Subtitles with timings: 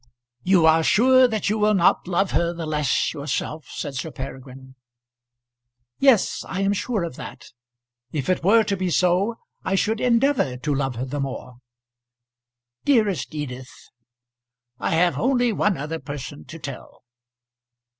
[0.41, 4.73] "You are sure that you will not love her the less yourself?" said Sir Peregrine.
[5.99, 7.51] "Yes; I am sure of that.
[8.11, 11.57] If it were to be so, I should endeavour to love her the more."
[12.83, 13.89] "Dearest Edith.
[14.79, 17.03] I have only one other person to tell."